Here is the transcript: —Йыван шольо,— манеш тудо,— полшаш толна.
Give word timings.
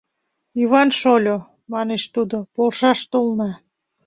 —Йыван 0.57 0.89
шольо,— 0.99 1.37
манеш 1.73 2.03
тудо,— 2.13 2.37
полшаш 2.55 2.99
толна. 3.11 3.51